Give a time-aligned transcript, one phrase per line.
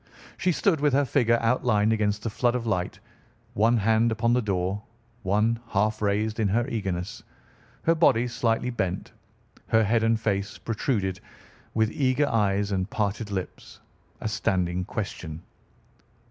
[0.35, 2.99] She stood with her figure outlined against the flood of light,
[3.53, 4.81] one hand upon the door,
[5.21, 7.21] one half raised in her eagerness,
[7.83, 9.11] her body slightly bent,
[9.67, 11.19] her head and face protruded,
[11.75, 13.79] with eager eyes and parted lips,
[14.21, 15.43] a standing question.